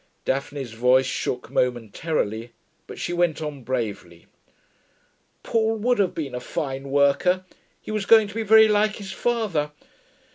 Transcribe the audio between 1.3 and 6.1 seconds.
momentarily, but she went on bravely: 'Paul would